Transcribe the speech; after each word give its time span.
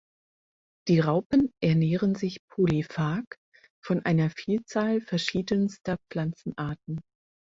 Die 0.87 0.99
Raupen 0.99 1.53
ernähren 1.61 2.15
sich 2.15 2.39
polyphag 2.47 3.23
von 3.83 4.03
einer 4.03 4.31
Vielzahl 4.31 4.99
verschiedenster 4.99 5.99
Pflanzenarten. 6.11 7.01